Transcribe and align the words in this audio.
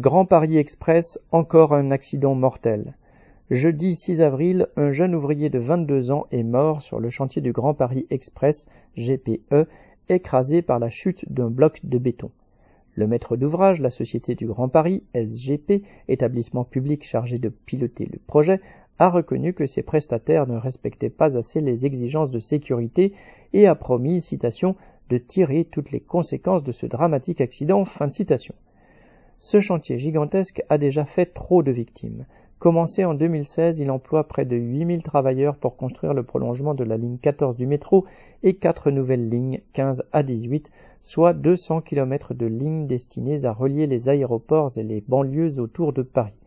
Grand 0.00 0.26
Paris 0.26 0.56
Express, 0.56 1.18
encore 1.32 1.74
un 1.74 1.90
accident 1.90 2.36
mortel. 2.36 2.94
Jeudi 3.50 3.96
6 3.96 4.20
avril, 4.20 4.68
un 4.76 4.92
jeune 4.92 5.12
ouvrier 5.12 5.50
de 5.50 5.58
22 5.58 6.12
ans 6.12 6.28
est 6.30 6.44
mort 6.44 6.82
sur 6.82 7.00
le 7.00 7.10
chantier 7.10 7.42
du 7.42 7.50
Grand 7.50 7.74
Paris 7.74 8.06
Express, 8.08 8.68
GPE, 8.96 9.66
écrasé 10.08 10.62
par 10.62 10.78
la 10.78 10.88
chute 10.88 11.24
d'un 11.32 11.50
bloc 11.50 11.80
de 11.82 11.98
béton. 11.98 12.30
Le 12.94 13.08
maître 13.08 13.36
d'ouvrage, 13.36 13.80
la 13.80 13.90
Société 13.90 14.36
du 14.36 14.46
Grand 14.46 14.68
Paris, 14.68 15.02
SGP, 15.16 15.82
établissement 16.06 16.62
public 16.62 17.04
chargé 17.04 17.38
de 17.38 17.48
piloter 17.48 18.06
le 18.06 18.20
projet, 18.24 18.60
a 19.00 19.10
reconnu 19.10 19.52
que 19.52 19.66
ses 19.66 19.82
prestataires 19.82 20.46
ne 20.46 20.58
respectaient 20.58 21.10
pas 21.10 21.36
assez 21.36 21.58
les 21.58 21.86
exigences 21.86 22.30
de 22.30 22.38
sécurité 22.38 23.14
et 23.52 23.66
a 23.66 23.74
promis, 23.74 24.20
citation, 24.20 24.76
de 25.10 25.18
tirer 25.18 25.64
toutes 25.64 25.90
les 25.90 25.98
conséquences 25.98 26.62
de 26.62 26.70
ce 26.70 26.86
dramatique 26.86 27.40
accident. 27.40 27.84
Fin 27.84 28.06
de 28.06 28.12
citation. 28.12 28.54
Ce 29.40 29.60
chantier 29.60 29.98
gigantesque 29.98 30.64
a 30.68 30.78
déjà 30.78 31.04
fait 31.04 31.26
trop 31.26 31.62
de 31.62 31.70
victimes. 31.70 32.26
Commencé 32.58 33.04
en 33.04 33.14
2016, 33.14 33.78
il 33.78 33.92
emploie 33.92 34.26
près 34.26 34.44
de 34.44 34.56
8000 34.56 35.04
travailleurs 35.04 35.54
pour 35.54 35.76
construire 35.76 36.12
le 36.12 36.24
prolongement 36.24 36.74
de 36.74 36.82
la 36.82 36.96
ligne 36.96 37.18
14 37.18 37.56
du 37.56 37.68
métro 37.68 38.04
et 38.42 38.54
quatre 38.54 38.90
nouvelles 38.90 39.28
lignes 39.28 39.60
15 39.74 40.02
à 40.10 40.24
18, 40.24 40.72
soit 41.02 41.34
200 41.34 41.82
km 41.82 42.34
de 42.34 42.46
lignes 42.46 42.88
destinées 42.88 43.44
à 43.44 43.52
relier 43.52 43.86
les 43.86 44.08
aéroports 44.08 44.76
et 44.76 44.82
les 44.82 45.04
banlieues 45.06 45.60
autour 45.60 45.92
de 45.92 46.02
Paris. 46.02 46.40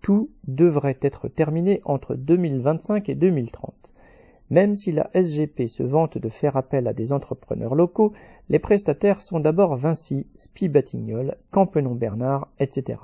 Tout 0.00 0.30
devrait 0.46 0.98
être 1.02 1.26
terminé 1.26 1.80
entre 1.84 2.14
2025 2.14 3.08
et 3.08 3.16
2030. 3.16 3.92
Même 4.50 4.74
si 4.74 4.90
la 4.90 5.08
SGP 5.14 5.68
se 5.68 5.84
vante 5.84 6.18
de 6.18 6.28
faire 6.28 6.56
appel 6.56 6.88
à 6.88 6.92
des 6.92 7.12
entrepreneurs 7.12 7.76
locaux, 7.76 8.12
les 8.48 8.58
prestataires 8.58 9.20
sont 9.20 9.38
d'abord 9.38 9.76
Vinci, 9.76 10.26
Spi 10.34 10.68
Batignolles, 10.68 11.36
Campenon 11.52 11.94
Bernard, 11.94 12.48
etc. 12.58 12.98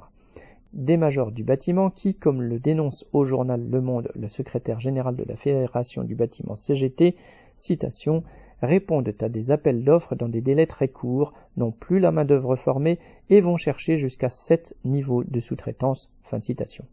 Des 0.72 0.96
majors 0.96 1.30
du 1.30 1.44
bâtiment 1.44 1.88
qui, 1.88 2.16
comme 2.16 2.42
le 2.42 2.58
dénonce 2.58 3.06
au 3.12 3.24
journal 3.24 3.64
Le 3.70 3.80
Monde 3.80 4.10
le 4.16 4.26
secrétaire 4.26 4.80
général 4.80 5.14
de 5.14 5.22
la 5.22 5.36
Fédération 5.36 6.02
du 6.02 6.16
bâtiment 6.16 6.56
CGT, 6.56 7.14
citation, 7.56 8.24
répondent 8.60 9.14
à 9.20 9.28
des 9.28 9.52
appels 9.52 9.84
d'offres 9.84 10.16
dans 10.16 10.28
des 10.28 10.40
délais 10.40 10.66
très 10.66 10.88
courts, 10.88 11.32
n'ont 11.56 11.70
plus 11.70 12.00
la 12.00 12.10
main-d'œuvre 12.10 12.56
formée 12.56 12.98
et 13.30 13.40
vont 13.40 13.56
chercher 13.56 13.98
jusqu'à 13.98 14.30
sept 14.30 14.74
niveaux 14.84 15.22
de 15.22 15.38
sous-traitance. 15.38 16.10
Fin 16.24 16.40
de 16.40 16.44
citation 16.44 16.84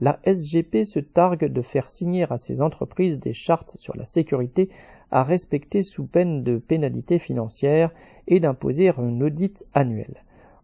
la 0.00 0.20
SGP 0.24 0.84
se 0.84 1.00
targue 1.00 1.46
de 1.46 1.62
faire 1.62 1.88
signer 1.88 2.26
à 2.30 2.38
ses 2.38 2.60
entreprises 2.60 3.18
des 3.18 3.32
chartes 3.32 3.74
sur 3.78 3.96
la 3.96 4.04
sécurité 4.04 4.68
à 5.10 5.22
respecter 5.22 5.82
sous 5.82 6.06
peine 6.06 6.44
de 6.44 6.58
pénalités 6.58 7.18
financières 7.18 7.90
et 8.26 8.40
d'imposer 8.40 8.90
un 8.90 9.20
audit 9.20 9.64
annuel. 9.74 10.14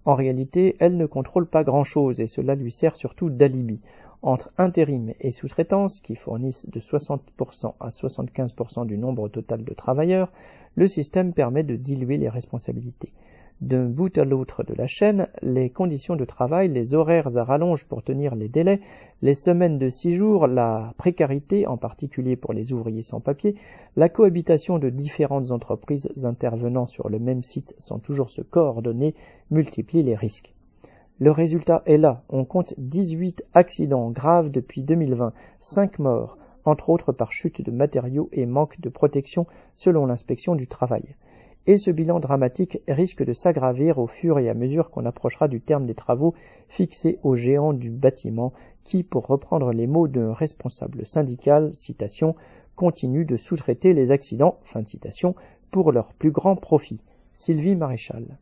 En 0.04 0.14
réalité, 0.14 0.76
elle 0.80 0.96
ne 0.96 1.06
contrôle 1.06 1.46
pas 1.46 1.64
grand-chose 1.64 2.20
et 2.20 2.26
cela 2.26 2.54
lui 2.54 2.70
sert 2.70 2.94
surtout 2.94 3.30
d'alibi. 3.30 3.80
Entre 4.26 4.50
intérim 4.56 5.12
et 5.20 5.30
sous-traitance, 5.30 6.00
qui 6.00 6.14
fournissent 6.14 6.66
de 6.70 6.80
60% 6.80 7.74
à 7.78 7.88
75% 7.88 8.86
du 8.86 8.96
nombre 8.96 9.28
total 9.28 9.62
de 9.62 9.74
travailleurs, 9.74 10.32
le 10.76 10.86
système 10.86 11.34
permet 11.34 11.62
de 11.62 11.76
diluer 11.76 12.16
les 12.16 12.30
responsabilités. 12.30 13.12
D'un 13.60 13.84
bout 13.84 14.16
à 14.16 14.24
l'autre 14.24 14.64
de 14.64 14.72
la 14.72 14.86
chaîne, 14.86 15.28
les 15.42 15.68
conditions 15.68 16.16
de 16.16 16.24
travail, 16.24 16.70
les 16.70 16.94
horaires 16.94 17.36
à 17.36 17.44
rallonge 17.44 17.84
pour 17.84 18.02
tenir 18.02 18.34
les 18.34 18.48
délais, 18.48 18.80
les 19.20 19.34
semaines 19.34 19.78
de 19.78 19.90
six 19.90 20.14
jours, 20.14 20.46
la 20.46 20.94
précarité, 20.96 21.66
en 21.66 21.76
particulier 21.76 22.36
pour 22.36 22.54
les 22.54 22.72
ouvriers 22.72 23.02
sans 23.02 23.20
papier, 23.20 23.56
la 23.94 24.08
cohabitation 24.08 24.78
de 24.78 24.88
différentes 24.88 25.50
entreprises 25.50 26.08
intervenant 26.24 26.86
sur 26.86 27.10
le 27.10 27.18
même 27.18 27.42
site 27.42 27.74
sans 27.76 27.98
toujours 27.98 28.30
se 28.30 28.40
coordonner, 28.40 29.14
multiplient 29.50 30.02
les 30.02 30.16
risques. 30.16 30.54
Le 31.18 31.30
résultat 31.30 31.82
est 31.86 31.96
là, 31.96 32.22
on 32.28 32.44
compte 32.44 32.74
18 32.78 33.44
accidents 33.54 34.10
graves 34.10 34.50
depuis 34.50 34.82
2020, 34.82 35.32
5 35.60 35.98
morts, 35.98 36.38
entre 36.64 36.90
autres 36.90 37.12
par 37.12 37.32
chute 37.32 37.62
de 37.62 37.70
matériaux 37.70 38.28
et 38.32 38.46
manque 38.46 38.80
de 38.80 38.88
protection 38.88 39.46
selon 39.74 40.06
l'inspection 40.06 40.54
du 40.54 40.66
travail 40.66 41.14
et 41.66 41.76
ce 41.76 41.90
bilan 41.90 42.20
dramatique 42.20 42.78
risque 42.88 43.24
de 43.24 43.32
s'aggraver 43.32 43.92
au 43.92 44.06
fur 44.06 44.38
et 44.38 44.48
à 44.48 44.54
mesure 44.54 44.90
qu'on 44.90 45.06
approchera 45.06 45.48
du 45.48 45.60
terme 45.60 45.86
des 45.86 45.94
travaux 45.94 46.34
fixés 46.68 47.18
aux 47.22 47.36
géants 47.36 47.72
du 47.72 47.90
bâtiment 47.90 48.52
qui, 48.84 49.02
pour 49.02 49.26
reprendre 49.26 49.72
les 49.72 49.86
mots 49.86 50.08
d'un 50.08 50.34
responsable 50.34 51.06
syndical, 51.06 51.74
citation, 51.74 52.34
continue 52.76 53.24
de 53.24 53.36
sous-traiter 53.36 53.94
les 53.94 54.10
accidents, 54.10 54.58
fin 54.64 54.82
de 54.82 54.88
citation, 54.88 55.34
pour 55.70 55.90
leur 55.90 56.12
plus 56.12 56.32
grand 56.32 56.56
profit. 56.56 57.02
Sylvie 57.32 57.76
Maréchal. 57.76 58.38